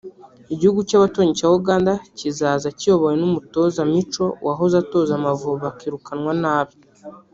Igihugu 0.53 0.79
cy’abaturanyi 0.89 1.33
cya 1.39 1.47
Uganda 1.59 1.91
kizaza 2.17 2.67
kiyobowe 2.77 3.13
n’umutoza 3.19 3.79
Micho 3.93 4.25
wahoze 4.45 4.75
atoza 4.83 5.11
Amavubi 5.19 5.65
akirukanwa 5.71 6.31
nabi 6.43 6.75